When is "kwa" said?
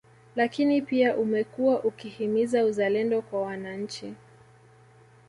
3.21-3.41